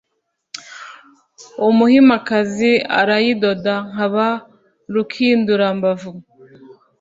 [1.67, 4.27] umuhimakazi arayidoda, nkaba
[4.93, 6.11] rukindurambavu.